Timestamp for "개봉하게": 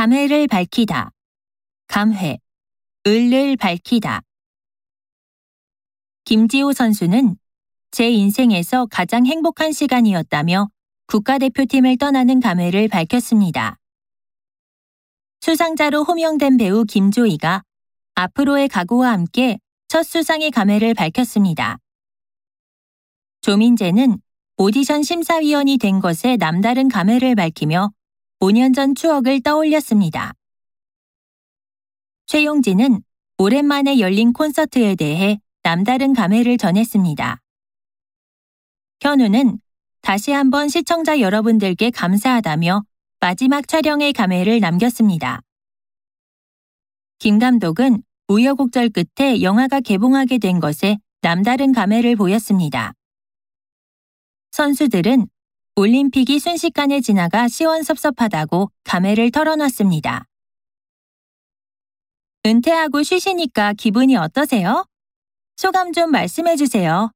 49.80-50.38